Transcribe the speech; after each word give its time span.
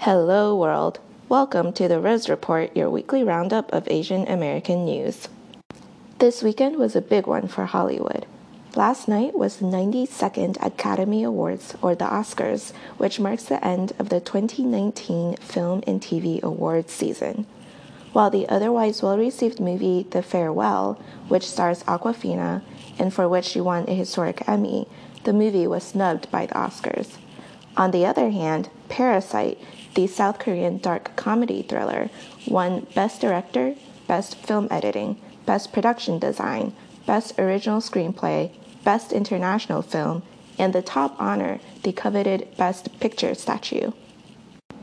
Hello, 0.00 0.54
world. 0.54 1.00
Welcome 1.28 1.72
to 1.72 1.88
the 1.88 1.98
Rose 1.98 2.28
Report, 2.28 2.76
your 2.76 2.88
weekly 2.88 3.24
roundup 3.24 3.72
of 3.72 3.88
Asian 3.88 4.28
American 4.28 4.84
news. 4.84 5.28
This 6.18 6.44
weekend 6.44 6.76
was 6.76 6.94
a 6.94 7.00
big 7.00 7.26
one 7.26 7.48
for 7.48 7.66
Hollywood. 7.66 8.24
Last 8.76 9.08
night 9.08 9.34
was 9.36 9.56
the 9.56 9.64
92nd 9.64 10.64
Academy 10.64 11.24
Awards, 11.24 11.74
or 11.82 11.96
the 11.96 12.04
Oscars, 12.04 12.72
which 12.98 13.18
marks 13.18 13.44
the 13.46 13.64
end 13.66 13.94
of 13.98 14.10
the 14.10 14.20
2019 14.20 15.38
Film 15.38 15.82
and 15.88 16.00
TV 16.00 16.40
Awards 16.40 16.92
season. 16.92 17.44
While 18.12 18.30
the 18.30 18.48
otherwise 18.48 19.02
well 19.02 19.18
received 19.18 19.58
movie 19.58 20.06
The 20.08 20.22
Farewell, 20.22 21.00
which 21.26 21.48
stars 21.48 21.82
Awkwafina 21.84 22.62
and 22.98 23.12
for 23.12 23.28
which 23.28 23.46
she 23.46 23.60
won 23.60 23.86
a 23.88 23.94
historic 23.94 24.48
Emmy, 24.48 24.86
the 25.24 25.32
movie 25.32 25.66
was 25.66 25.82
snubbed 25.82 26.30
by 26.30 26.46
the 26.46 26.54
Oscars. 26.54 27.16
On 27.76 27.90
the 27.90 28.06
other 28.06 28.30
hand, 28.30 28.70
Parasite, 28.88 29.58
the 29.96 30.06
South 30.06 30.38
Korean 30.38 30.76
dark 30.78 31.16
comedy 31.16 31.62
thriller, 31.62 32.10
won 32.46 32.86
Best 32.94 33.20
Director, 33.22 33.74
Best 34.06 34.36
Film 34.36 34.68
Editing, 34.70 35.18
Best 35.46 35.72
Production 35.72 36.18
Design, 36.18 36.74
Best 37.06 37.38
Original 37.38 37.80
Screenplay, 37.80 38.52
Best 38.84 39.10
International 39.10 39.80
Film, 39.80 40.22
and 40.58 40.72
the 40.72 40.82
top 40.82 41.16
honor, 41.18 41.60
the 41.82 41.92
coveted 41.92 42.46
Best 42.58 43.00
Picture 43.00 43.34
statue. 43.34 43.90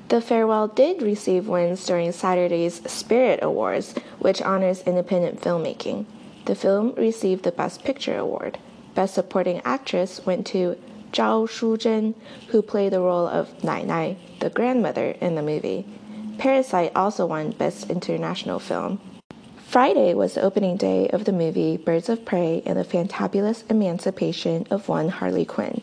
The 0.09 0.19
Farewell 0.19 0.67
did 0.67 1.01
receive 1.01 1.47
wins 1.47 1.85
during 1.85 2.11
Saturday's 2.11 2.81
Spirit 2.91 3.39
Awards, 3.43 3.93
which 4.19 4.41
honors 4.41 4.81
independent 4.81 5.41
filmmaking. 5.41 6.05
The 6.45 6.55
film 6.55 6.93
received 6.95 7.43
the 7.43 7.51
Best 7.51 7.83
Picture 7.83 8.17
award. 8.17 8.57
Best 8.95 9.13
Supporting 9.13 9.61
Actress 9.63 10.25
went 10.25 10.45
to 10.47 10.75
Zhao 11.13 11.47
Shuzhen, 11.47 12.15
who 12.49 12.61
played 12.61 12.91
the 12.91 12.99
role 12.99 13.27
of 13.27 13.63
Nai 13.63 13.83
Nai, 13.83 14.17
the 14.39 14.49
grandmother 14.49 15.11
in 15.21 15.35
the 15.35 15.41
movie. 15.41 15.85
Parasite 16.39 16.91
also 16.95 17.27
won 17.27 17.51
Best 17.51 17.89
International 17.89 18.59
Film. 18.59 18.99
Friday 19.67 20.13
was 20.13 20.33
the 20.33 20.41
opening 20.41 20.75
day 20.75 21.07
of 21.09 21.25
the 21.25 21.31
movie 21.31 21.77
Birds 21.77 22.09
of 22.09 22.25
Prey 22.25 22.61
and 22.65 22.77
the 22.77 22.83
Fantabulous 22.83 23.63
Emancipation 23.69 24.67
of 24.69 24.89
One 24.89 25.09
Harley 25.09 25.45
Quinn. 25.45 25.81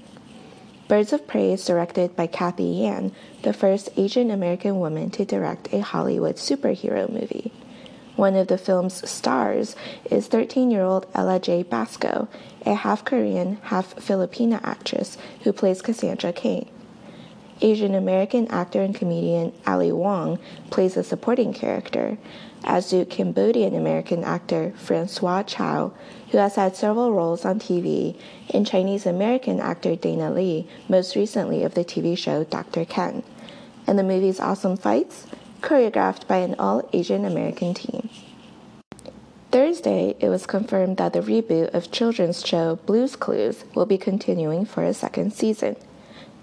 Birds 0.88 1.12
of 1.12 1.26
Prey 1.26 1.52
is 1.52 1.64
directed 1.64 2.16
by 2.16 2.26
Cathy 2.26 2.64
Yan, 2.64 3.12
the 3.42 3.52
first 3.52 3.90
Asian 3.96 4.30
American 4.30 4.80
woman 4.80 5.10
to 5.10 5.24
direct 5.24 5.72
a 5.72 5.80
Hollywood 5.80 6.36
superhero 6.36 7.08
movie. 7.08 7.52
One 8.20 8.36
of 8.36 8.48
the 8.48 8.58
film's 8.58 9.08
stars 9.08 9.74
is 10.10 10.26
13 10.26 10.70
year 10.70 10.82
old 10.82 11.06
Ella 11.14 11.40
Jay 11.40 11.62
Basco, 11.62 12.28
a 12.66 12.74
half 12.74 13.02
Korean, 13.02 13.56
half 13.62 13.96
Filipina 13.96 14.60
actress 14.62 15.16
who 15.42 15.54
plays 15.54 15.80
Cassandra 15.80 16.30
Cain. 16.30 16.68
Asian 17.62 17.94
American 17.94 18.46
actor 18.48 18.82
and 18.82 18.94
comedian 18.94 19.54
Ali 19.66 19.90
Wong 19.90 20.38
plays 20.68 20.98
a 20.98 21.02
supporting 21.02 21.54
character, 21.54 22.18
as 22.62 22.90
do 22.90 23.06
Cambodian 23.06 23.74
American 23.74 24.22
actor 24.22 24.74
Francois 24.76 25.44
Chau, 25.44 25.90
who 26.30 26.36
has 26.36 26.56
had 26.56 26.76
several 26.76 27.14
roles 27.14 27.46
on 27.46 27.58
TV, 27.58 28.20
and 28.52 28.66
Chinese 28.66 29.06
American 29.06 29.60
actor 29.60 29.96
Dana 29.96 30.30
Lee, 30.30 30.68
most 30.90 31.16
recently 31.16 31.62
of 31.62 31.72
the 31.72 31.86
TV 31.86 32.18
show 32.18 32.44
Dr. 32.44 32.84
Ken. 32.84 33.22
And 33.86 33.98
the 33.98 34.02
movie's 34.02 34.40
awesome 34.40 34.76
fights, 34.76 35.26
choreographed 35.60 36.26
by 36.26 36.38
an 36.38 36.54
all 36.58 36.88
Asian 36.92 37.24
American 37.24 37.74
team. 37.74 38.08
Thursday, 39.50 40.14
it 40.20 40.28
was 40.28 40.46
confirmed 40.46 40.96
that 40.98 41.12
the 41.12 41.20
reboot 41.20 41.74
of 41.74 41.90
children's 41.90 42.46
show 42.46 42.76
Blue's 42.86 43.16
Clues 43.16 43.64
will 43.74 43.86
be 43.86 43.98
continuing 43.98 44.64
for 44.64 44.84
a 44.84 44.94
second 44.94 45.32
season. 45.32 45.76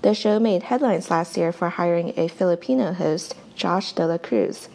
The 0.01 0.13
show 0.13 0.39
made 0.39 0.63
headlines 0.63 1.09
last 1.09 1.37
year 1.37 1.51
for 1.51 1.69
hiring 1.69 2.13
a 2.17 2.27
Filipino 2.27 2.93
host, 2.93 3.35
Josh 3.55 3.93
De 3.93 4.05
La 4.05 4.17
Cruz. 4.17 4.67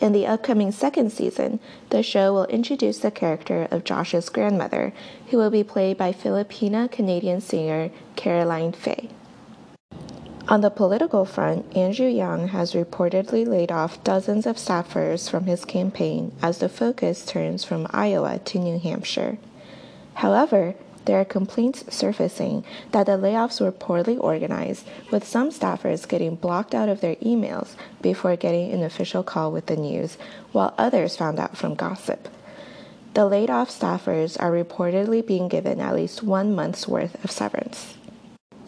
In 0.00 0.12
the 0.12 0.26
upcoming 0.26 0.72
second 0.72 1.12
season, 1.12 1.60
the 1.90 2.02
show 2.02 2.32
will 2.32 2.46
introduce 2.46 2.98
the 2.98 3.10
character 3.10 3.68
of 3.70 3.84
Josh's 3.84 4.28
grandmother, 4.28 4.92
who 5.28 5.38
will 5.38 5.50
be 5.50 5.64
played 5.64 5.96
by 5.96 6.12
Filipina 6.12 6.90
Canadian 6.90 7.40
singer 7.40 7.90
Caroline 8.14 8.72
Fay. 8.72 9.10
On 10.48 10.60
the 10.60 10.70
political 10.70 11.24
front, 11.24 11.76
Andrew 11.76 12.06
Yang 12.06 12.48
has 12.48 12.74
reportedly 12.74 13.44
laid 13.44 13.72
off 13.72 14.04
dozens 14.04 14.46
of 14.46 14.58
staffers 14.58 15.28
from 15.28 15.46
his 15.46 15.64
campaign 15.64 16.30
as 16.40 16.58
the 16.58 16.68
focus 16.68 17.26
turns 17.26 17.64
from 17.64 17.88
Iowa 17.90 18.38
to 18.38 18.58
New 18.60 18.78
Hampshire. 18.78 19.38
However, 20.14 20.76
there 21.04 21.20
are 21.20 21.24
complaints 21.24 21.84
surfacing 21.90 22.64
that 22.92 23.06
the 23.06 23.18
layoffs 23.18 23.60
were 23.60 23.72
poorly 23.72 24.16
organized, 24.18 24.86
with 25.10 25.26
some 25.26 25.50
staffers 25.50 26.06
getting 26.06 26.36
blocked 26.36 26.76
out 26.76 26.88
of 26.88 27.00
their 27.00 27.16
emails 27.16 27.74
before 28.00 28.36
getting 28.36 28.70
an 28.70 28.84
official 28.84 29.24
call 29.24 29.50
with 29.50 29.66
the 29.66 29.76
news, 29.76 30.16
while 30.52 30.74
others 30.78 31.16
found 31.16 31.40
out 31.40 31.56
from 31.56 31.74
gossip. 31.74 32.28
The 33.14 33.26
laid 33.26 33.50
off 33.50 33.68
staffers 33.68 34.40
are 34.40 34.52
reportedly 34.52 35.26
being 35.26 35.48
given 35.48 35.80
at 35.80 35.96
least 35.96 36.22
one 36.22 36.54
month's 36.54 36.86
worth 36.86 37.24
of 37.24 37.32
severance. 37.32 37.94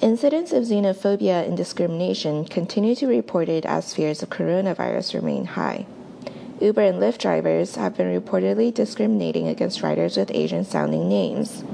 Incidents 0.01 0.53
of 0.53 0.63
xenophobia 0.63 1.45
and 1.45 1.57
discrimination 1.57 2.45
continue 2.45 2.95
to 2.95 3.09
be 3.09 3.17
reported 3.17 3.67
as 3.67 3.93
fears 3.93 4.23
of 4.23 4.31
coronavirus 4.31 5.15
remain 5.15 5.45
high. 5.45 5.87
Uber 6.61 6.83
and 6.83 7.03
Lyft 7.03 7.19
drivers 7.19 7.75
have 7.75 7.97
been 7.97 8.07
reportedly 8.07 8.73
discriminating 8.73 9.49
against 9.49 9.83
riders 9.83 10.17
with 10.17 10.31
Asian 10.31 10.65
sounding 10.65 11.09
names. 11.09 11.65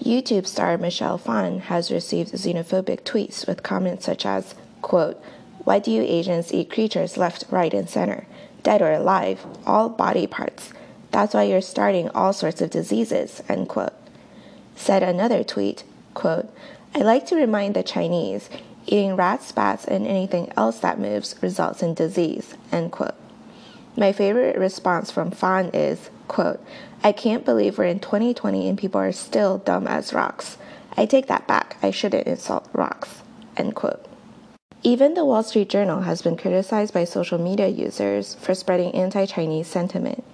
YouTube 0.00 0.48
star 0.48 0.78
Michelle 0.78 1.16
Phan 1.16 1.60
has 1.60 1.92
received 1.92 2.32
xenophobic 2.32 3.02
tweets 3.02 3.46
with 3.46 3.62
comments 3.62 4.04
such 4.04 4.26
as, 4.26 4.56
quote, 4.82 5.22
Why 5.62 5.78
do 5.78 5.92
you 5.92 6.02
Asians 6.02 6.52
eat 6.52 6.72
creatures 6.72 7.16
left, 7.16 7.44
right, 7.52 7.72
and 7.72 7.88
center? 7.88 8.26
Dead 8.64 8.82
or 8.82 8.90
alive, 8.90 9.46
all 9.64 9.88
body 9.88 10.26
parts. 10.26 10.72
That's 11.12 11.34
why 11.34 11.44
you're 11.44 11.60
starting 11.60 12.08
all 12.16 12.32
sorts 12.32 12.60
of 12.60 12.70
diseases, 12.70 13.44
end 13.48 13.68
quote. 13.68 13.94
Said 14.74 15.04
another 15.04 15.44
tweet, 15.44 15.84
quote, 16.14 16.52
I 16.92 17.02
like 17.02 17.26
to 17.26 17.36
remind 17.36 17.74
the 17.74 17.84
Chinese, 17.84 18.50
eating 18.84 19.14
rats, 19.14 19.52
bats, 19.52 19.84
and 19.84 20.06
anything 20.06 20.52
else 20.56 20.80
that 20.80 20.98
moves 20.98 21.36
results 21.40 21.82
in 21.82 21.94
disease, 21.94 22.54
end 22.72 22.90
quote. 22.90 23.14
My 23.96 24.12
favorite 24.12 24.58
response 24.58 25.10
from 25.10 25.30
Phan 25.30 25.70
is, 25.72 26.10
quote, 26.26 26.60
I 27.04 27.12
can't 27.12 27.44
believe 27.44 27.78
we're 27.78 27.84
in 27.84 28.00
2020 28.00 28.68
and 28.68 28.76
people 28.76 29.00
are 29.00 29.12
still 29.12 29.58
dumb 29.58 29.86
as 29.86 30.12
rocks. 30.12 30.58
I 30.96 31.06
take 31.06 31.28
that 31.28 31.46
back. 31.46 31.76
I 31.80 31.92
shouldn't 31.92 32.26
insult 32.26 32.68
rocks. 32.72 33.22
End 33.56 33.76
quote. 33.76 34.04
Even 34.82 35.14
the 35.14 35.24
Wall 35.24 35.44
Street 35.44 35.68
Journal 35.68 36.00
has 36.00 36.22
been 36.22 36.36
criticized 36.36 36.92
by 36.92 37.04
social 37.04 37.38
media 37.38 37.68
users 37.68 38.34
for 38.34 38.54
spreading 38.54 38.94
anti 38.94 39.26
Chinese 39.26 39.68
sentiment. 39.68 40.24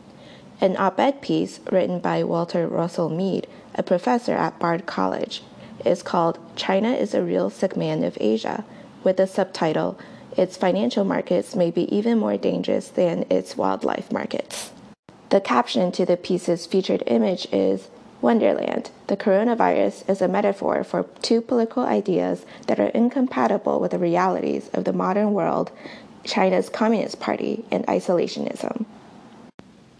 An 0.60 0.76
op 0.78 0.98
ed 0.98 1.20
piece 1.20 1.60
written 1.70 1.98
by 1.98 2.24
Walter 2.24 2.66
Russell 2.66 3.10
Mead, 3.10 3.46
a 3.74 3.82
professor 3.82 4.32
at 4.32 4.58
Bard 4.58 4.86
College, 4.86 5.42
is 5.86 6.02
called 6.02 6.38
China 6.56 6.92
is 6.92 7.14
a 7.14 7.22
Real 7.22 7.48
Sick 7.48 7.76
Man 7.76 8.04
of 8.04 8.18
Asia, 8.20 8.64
with 9.04 9.16
the 9.16 9.26
subtitle 9.26 9.98
Its 10.36 10.56
Financial 10.56 11.04
Markets 11.04 11.54
May 11.54 11.70
Be 11.70 11.94
Even 11.94 12.18
More 12.18 12.36
Dangerous 12.36 12.88
Than 12.88 13.24
Its 13.30 13.56
Wildlife 13.56 14.10
Markets. 14.12 14.72
The 15.30 15.40
caption 15.40 15.92
to 15.92 16.04
the 16.04 16.16
piece's 16.16 16.66
featured 16.66 17.02
image 17.06 17.46
is 17.52 17.88
Wonderland, 18.20 18.90
the 19.08 19.16
coronavirus 19.16 20.08
is 20.08 20.22
a 20.22 20.28
metaphor 20.28 20.82
for 20.82 21.04
two 21.22 21.40
political 21.40 21.84
ideas 21.84 22.46
that 22.66 22.80
are 22.80 22.88
incompatible 22.88 23.78
with 23.78 23.90
the 23.90 23.98
realities 23.98 24.68
of 24.72 24.84
the 24.84 24.92
modern 24.92 25.32
world 25.32 25.70
China's 26.24 26.68
Communist 26.68 27.20
Party 27.20 27.64
and 27.70 27.86
isolationism. 27.86 28.86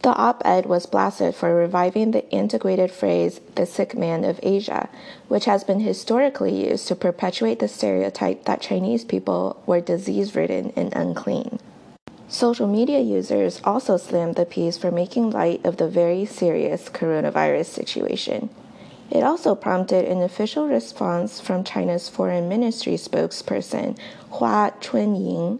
The 0.07 0.15
op 0.15 0.41
ed 0.45 0.67
was 0.67 0.87
blasted 0.87 1.35
for 1.35 1.53
reviving 1.53 2.13
the 2.13 2.33
antiquated 2.33 2.93
phrase, 2.93 3.41
the 3.57 3.67
sick 3.67 3.99
man 3.99 4.23
of 4.23 4.39
Asia, 4.41 4.89
which 5.27 5.47
has 5.47 5.65
been 5.65 5.81
historically 5.81 6.69
used 6.69 6.87
to 6.87 6.95
perpetuate 6.95 7.59
the 7.59 7.67
stereotype 7.67 8.45
that 8.45 8.61
Chinese 8.61 9.05
people 9.05 9.61
were 9.67 9.81
disease 9.81 10.37
ridden 10.37 10.73
and 10.77 10.95
unclean. 10.95 11.59
Social 12.29 12.69
media 12.69 13.01
users 13.01 13.61
also 13.65 13.97
slammed 13.97 14.37
the 14.37 14.47
piece 14.47 14.79
for 14.79 14.93
making 14.93 15.31
light 15.31 15.67
of 15.67 15.77
the 15.77 15.89
very 15.89 16.25
serious 16.25 16.89
coronavirus 16.89 17.67
situation. 17.67 18.49
It 19.11 19.25
also 19.25 19.57
prompted 19.57 20.05
an 20.05 20.23
official 20.23 20.69
response 20.69 21.41
from 21.41 21.65
China's 21.65 22.09
foreign 22.09 22.49
ministry 22.49 22.95
spokesperson, 22.95 23.99
Hua 24.31 24.71
Chunying. 24.81 25.59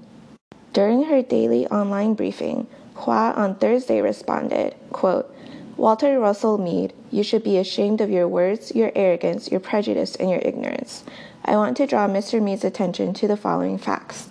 During 0.73 1.07
her 1.07 1.21
daily 1.21 1.67
online 1.67 2.15
briefing, 2.15 2.69
Hua 2.97 3.33
on 3.37 3.55
Thursday 3.57 4.01
responded, 4.01 4.75
quote, 4.91 5.33
Walter 5.77 6.19
Russell 6.19 6.57
Mead, 6.57 6.95
you 7.11 7.23
should 7.23 7.45
be 7.45 7.59
ashamed 7.59 8.01
of 8.01 8.11
your 8.11 8.27
words, 8.27 8.75
your 8.75 8.91
arrogance, 8.95 9.51
your 9.51 9.61
prejudice, 9.61 10.17
and 10.17 10.31
your 10.31 10.41
ignorance. 10.41 11.05
I 11.45 11.57
want 11.57 11.77
to 11.77 11.87
draw 11.87 12.09
Mr. 12.09 12.43
Mead's 12.43 12.65
attention 12.65 13.13
to 13.15 13.29
the 13.29 13.37
following 13.37 13.77
facts. 13.77 14.31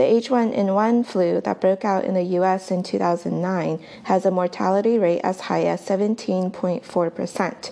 The 0.00 0.06
H1N1 0.06 1.04
flu 1.04 1.42
that 1.42 1.60
broke 1.60 1.84
out 1.84 2.06
in 2.06 2.14
the 2.14 2.22
US 2.38 2.70
in 2.70 2.82
2009 2.82 3.78
has 4.04 4.24
a 4.24 4.30
mortality 4.30 4.98
rate 4.98 5.20
as 5.20 5.40
high 5.40 5.64
as 5.64 5.82
17.4%. 5.82 7.70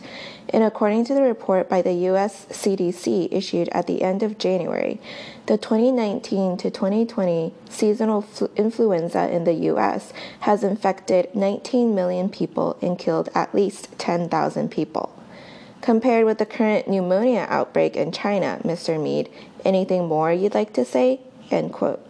and 0.50 0.62
according 0.62 1.06
to 1.06 1.14
the 1.14 1.22
report 1.22 1.70
by 1.70 1.80
the 1.80 1.94
US 2.10 2.44
CDC 2.50 3.28
issued 3.32 3.70
at 3.70 3.86
the 3.86 4.02
end 4.02 4.22
of 4.22 4.36
January, 4.36 5.00
the 5.46 5.56
2019 5.56 6.58
to 6.58 6.70
2020 6.70 7.54
seasonal 7.70 8.26
influenza 8.56 9.34
in 9.34 9.44
the 9.44 9.70
US 9.72 10.12
has 10.40 10.62
infected 10.62 11.34
19 11.34 11.94
million 11.94 12.28
people 12.28 12.76
and 12.82 12.98
killed 12.98 13.30
at 13.34 13.54
least 13.54 13.98
10,000 13.98 14.70
people. 14.70 15.16
Compared 15.80 16.26
with 16.26 16.36
the 16.36 16.44
current 16.44 16.88
pneumonia 16.88 17.46
outbreak 17.48 17.96
in 17.96 18.12
China, 18.12 18.60
Mr. 18.64 19.02
Mead, 19.02 19.30
anything 19.64 20.06
more 20.06 20.30
you'd 20.30 20.52
like 20.52 20.74
to 20.74 20.84
say? 20.84 21.20
End 21.50 21.72
quote. 21.72 22.04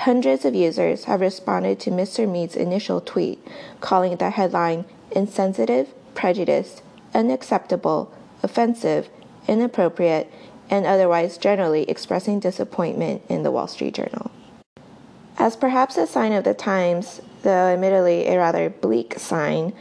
Hundreds 0.00 0.44
of 0.44 0.54
users 0.54 1.04
have 1.04 1.20
responded 1.20 1.80
to 1.80 1.90
Mr. 1.90 2.30
Mead's 2.30 2.54
initial 2.54 3.00
tweet, 3.00 3.44
calling 3.80 4.14
the 4.16 4.30
headline 4.30 4.84
insensitive, 5.10 5.92
prejudiced, 6.14 6.82
unacceptable, 7.14 8.12
offensive, 8.42 9.08
inappropriate, 9.48 10.30
and 10.68 10.84
otherwise 10.84 11.38
generally 11.38 11.88
expressing 11.88 12.38
disappointment 12.38 13.22
in 13.28 13.42
the 13.42 13.50
Wall 13.50 13.66
Street 13.66 13.94
Journal. 13.94 14.30
As 15.38 15.56
perhaps 15.56 15.96
a 15.96 16.06
sign 16.06 16.32
of 16.32 16.44
the 16.44 16.54
times, 16.54 17.20
though 17.42 17.72
admittedly 17.72 18.26
a 18.26 18.38
rather 18.38 18.68
bleak 18.68 19.18
sign, 19.18 19.72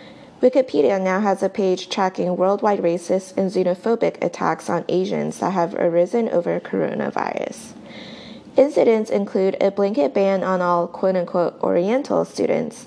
Wikipedia 0.41 1.01
now 1.01 1.19
has 1.19 1.43
a 1.43 1.49
page 1.49 1.89
tracking 1.89 2.37
worldwide 2.37 2.79
racist 2.81 3.35
and 3.37 3.51
xenophobic 3.51 4.23
attacks 4.23 4.69
on 4.69 4.85
Asians 4.87 5.39
that 5.39 5.51
have 5.51 5.75
arisen 5.75 6.29
over 6.29 6.59
coronavirus. 6.59 7.73
Incidents 8.57 9.09
include 9.09 9.57
a 9.59 9.69
blanket 9.69 10.13
ban 10.13 10.41
on 10.41 10.61
all 10.61 10.87
quote 10.87 11.17
unquote 11.17 11.61
Oriental 11.61 12.23
students, 12.23 12.85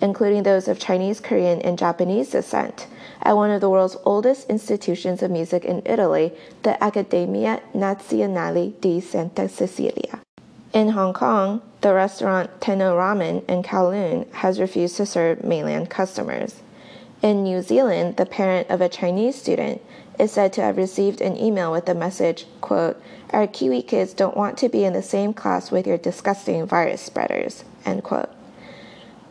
including 0.00 0.44
those 0.44 0.66
of 0.66 0.78
Chinese, 0.78 1.20
Korean, 1.20 1.60
and 1.60 1.78
Japanese 1.78 2.30
descent, 2.30 2.86
at 3.22 3.36
one 3.36 3.50
of 3.50 3.60
the 3.60 3.68
world's 3.68 3.98
oldest 4.04 4.48
institutions 4.48 5.22
of 5.22 5.30
music 5.30 5.64
in 5.66 5.82
Italy, 5.84 6.32
the 6.62 6.82
Accademia 6.82 7.60
Nazionale 7.74 8.80
di 8.80 8.98
Santa 9.00 9.46
Cecilia. 9.46 10.20
In 10.72 10.90
Hong 10.90 11.12
Kong, 11.12 11.60
the 11.82 11.92
restaurant 11.92 12.60
Tenno 12.62 12.96
Ramen 12.96 13.44
in 13.46 13.62
Kowloon 13.62 14.30
has 14.32 14.58
refused 14.58 14.96
to 14.96 15.04
serve 15.04 15.44
mainland 15.44 15.90
customers. 15.90 16.62
In 17.20 17.42
New 17.42 17.60
Zealand, 17.60 18.16
the 18.16 18.24
parent 18.24 18.70
of 18.70 18.80
a 18.80 18.88
Chinese 18.88 19.36
student 19.36 19.82
is 20.20 20.30
said 20.30 20.52
to 20.52 20.62
have 20.62 20.76
received 20.76 21.22
an 21.22 21.36
email 21.38 21.72
with 21.72 21.86
the 21.86 21.94
message, 21.94 22.44
quote, 22.60 23.00
Our 23.30 23.46
Kiwi 23.46 23.80
kids 23.80 24.12
don't 24.12 24.36
want 24.36 24.58
to 24.58 24.68
be 24.68 24.84
in 24.84 24.92
the 24.92 25.02
same 25.02 25.32
class 25.32 25.70
with 25.70 25.86
your 25.86 25.96
disgusting 25.96 26.66
virus 26.66 27.00
spreaders, 27.00 27.64
end 27.86 28.04
quote. 28.04 28.28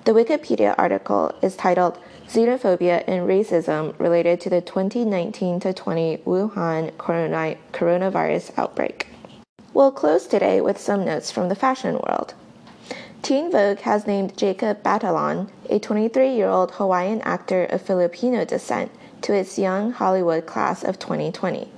The 0.06 0.14
Wikipedia 0.14 0.74
article 0.80 1.36
is 1.44 1.56
titled 1.56 2.00
Xenophobia 2.28 3.04
and 3.08 3.28
Racism 3.28 3.98
Related 4.00 4.42
to 4.42 4.50
the 4.50 4.62
2019 4.62 5.60
20 5.60 6.18
Wuhan 6.26 6.92
Coronavirus 6.94 8.58
Outbreak. 8.58 9.08
We'll 9.74 9.92
close 9.92 10.26
today 10.26 10.60
with 10.60 10.80
some 10.80 11.06
notes 11.06 11.30
from 11.30 11.50
the 11.50 11.56
fashion 11.56 12.00
world. 12.08 12.34
Teen 13.22 13.52
Vogue 13.52 13.80
has 13.80 14.08
named 14.08 14.36
Jacob 14.36 14.82
Batalon, 14.82 15.50
a 15.70 15.78
23 15.78 16.34
year 16.34 16.48
old 16.48 16.72
Hawaiian 16.72 17.22
actor 17.22 17.66
of 17.66 17.82
Filipino 17.82 18.44
descent, 18.46 18.92
to 19.22 19.34
its 19.34 19.60
young 19.60 19.92
Hollywood 19.92 20.46
class 20.46 20.84
of 20.84 21.00
2020. 21.00 21.70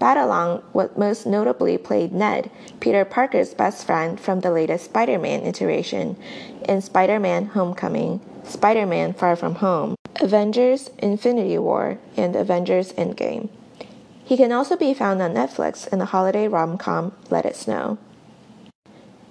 Batalon 0.00 0.62
most 0.96 1.26
notably 1.26 1.78
played 1.78 2.12
Ned, 2.12 2.50
Peter 2.80 3.04
Parker's 3.04 3.54
best 3.54 3.86
friend 3.86 4.20
from 4.20 4.40
the 4.40 4.50
latest 4.50 4.86
Spider 4.86 5.18
Man 5.18 5.42
iteration, 5.42 6.16
in 6.68 6.80
Spider 6.82 7.20
Man 7.20 7.46
Homecoming, 7.46 8.20
Spider 8.44 8.86
Man 8.86 9.12
Far 9.12 9.36
From 9.36 9.56
Home, 9.56 9.94
Avengers 10.20 10.90
Infinity 10.98 11.58
War, 11.58 11.98
and 12.16 12.36
Avengers 12.36 12.92
Endgame. 12.92 13.48
He 14.24 14.36
can 14.36 14.52
also 14.52 14.76
be 14.76 14.94
found 14.94 15.22
on 15.22 15.34
Netflix 15.34 15.86
in 15.92 15.98
the 15.98 16.06
holiday 16.06 16.48
rom 16.48 16.78
com 16.78 17.12
Let 17.30 17.46
It 17.46 17.56
Snow. 17.56 17.98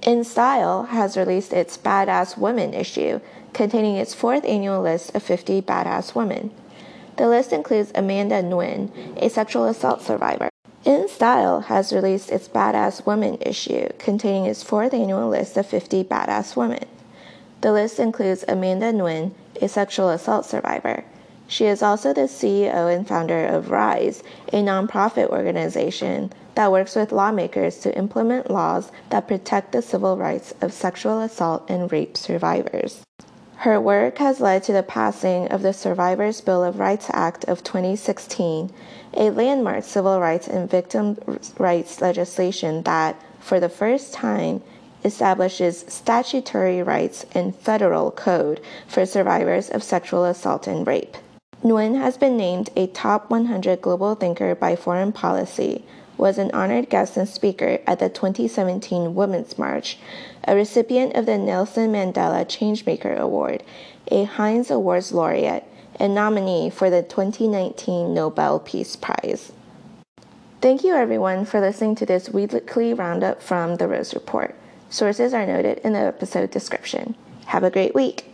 In 0.01 0.23
Style 0.23 0.83
has 0.83 1.17
released 1.17 1.53
its 1.53 1.77
Badass 1.77 2.37
Women 2.37 2.73
issue, 2.73 3.19
containing 3.53 3.95
its 3.95 4.13
fourth 4.13 4.43
annual 4.45 4.81
list 4.81 5.15
of 5.15 5.23
50 5.23 5.61
badass 5.61 6.13
women. 6.13 6.51
The 7.17 7.27
list 7.27 7.53
includes 7.53 7.91
Amanda 7.93 8.41
Nguyen, 8.41 8.89
a 9.21 9.29
sexual 9.29 9.65
assault 9.65 10.01
survivor. 10.01 10.49
In 10.83 11.07
Style 11.07 11.61
has 11.61 11.93
released 11.93 12.31
its 12.31 12.47
Badass 12.47 13.05
Women 13.05 13.37
issue, 13.41 13.87
containing 13.99 14.45
its 14.45 14.63
fourth 14.63 14.93
annual 14.93 15.29
list 15.29 15.55
of 15.55 15.67
50 15.67 16.03
badass 16.03 16.55
women. 16.55 16.85
The 17.61 17.71
list 17.71 17.99
includes 17.99 18.43
Amanda 18.47 18.91
Nguyen, 18.91 19.31
a 19.61 19.69
sexual 19.69 20.09
assault 20.09 20.45
survivor. 20.45 21.05
She 21.47 21.65
is 21.65 21.83
also 21.83 22.13
the 22.13 22.21
CEO 22.21 22.93
and 22.93 23.07
founder 23.07 23.45
of 23.45 23.69
RISE, 23.69 24.23
a 24.51 24.63
nonprofit 24.63 25.29
organization 25.29 26.33
that 26.55 26.71
works 26.71 26.95
with 26.95 27.11
lawmakers 27.11 27.77
to 27.79 27.97
implement 27.97 28.49
laws 28.49 28.91
that 29.09 29.27
protect 29.27 29.71
the 29.71 29.81
civil 29.81 30.17
rights 30.17 30.53
of 30.61 30.73
sexual 30.73 31.21
assault 31.21 31.69
and 31.69 31.91
rape 31.91 32.17
survivors. 32.17 33.03
Her 33.57 33.79
work 33.79 34.17
has 34.17 34.41
led 34.41 34.63
to 34.63 34.73
the 34.73 34.83
passing 34.83 35.47
of 35.47 35.61
the 35.61 35.73
Survivors 35.73 36.41
Bill 36.41 36.63
of 36.63 36.79
Rights 36.79 37.07
Act 37.13 37.45
of 37.45 37.63
2016, 37.63 38.71
a 39.13 39.29
landmark 39.29 39.83
civil 39.83 40.19
rights 40.19 40.47
and 40.47 40.69
victim 40.69 41.17
rights 41.57 42.01
legislation 42.01 42.83
that, 42.83 43.15
for 43.39 43.59
the 43.59 43.69
first 43.69 44.13
time, 44.13 44.61
establishes 45.05 45.85
statutory 45.87 46.81
rights 46.81 47.25
in 47.33 47.51
federal 47.51 48.11
code 48.11 48.59
for 48.87 49.05
survivors 49.05 49.69
of 49.69 49.83
sexual 49.83 50.25
assault 50.25 50.67
and 50.67 50.85
rape. 50.87 51.17
Nguyen 51.63 51.97
has 51.97 52.17
been 52.17 52.35
named 52.35 52.69
a 52.75 52.87
top 52.87 53.29
100 53.29 53.81
global 53.81 54.15
thinker 54.15 54.55
by 54.55 54.75
Foreign 54.75 55.13
Policy, 55.13 55.85
was 56.17 56.37
an 56.37 56.51
honored 56.51 56.89
guest 56.89 57.17
and 57.17 57.27
speaker 57.27 57.79
at 57.87 57.99
the 57.99 58.09
2017 58.09 59.15
Women's 59.15 59.57
March, 59.57 59.97
a 60.47 60.55
recipient 60.55 61.15
of 61.15 61.25
the 61.25 61.37
Nelson 61.37 61.91
Mandela 61.91 62.45
Changemaker 62.45 63.17
Award, 63.17 63.63
a 64.11 64.23
Heinz 64.23 64.69
Awards 64.69 65.11
laureate, 65.11 65.63
and 65.99 66.15
nominee 66.15 66.69
for 66.69 66.89
the 66.89 67.03
2019 67.03 68.13
Nobel 68.13 68.59
Peace 68.59 68.95
Prize. 68.95 69.51
Thank 70.61 70.83
you, 70.83 70.95
everyone, 70.95 71.45
for 71.45 71.59
listening 71.59 71.95
to 71.95 72.05
this 72.05 72.29
weekly 72.29 72.93
roundup 72.93 73.41
from 73.41 73.75
the 73.75 73.87
Rose 73.87 74.13
Report. 74.13 74.55
Sources 74.89 75.33
are 75.33 75.45
noted 75.45 75.79
in 75.79 75.93
the 75.93 75.99
episode 75.99 76.51
description. 76.51 77.15
Have 77.47 77.63
a 77.63 77.69
great 77.69 77.93
week. 77.93 78.32